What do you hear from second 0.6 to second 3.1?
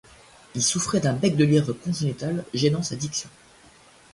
souffrait d’un bec-de-lièvre congénital génant sa